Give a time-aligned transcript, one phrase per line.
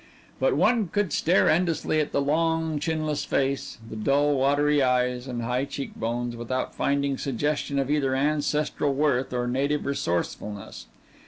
[0.39, 5.43] But one could stare endlessly at the long, chinless face, the dull, watery eyes, and
[5.43, 10.87] high cheek bones, without finding suggestion of either ancestral worth or native resourcefulness.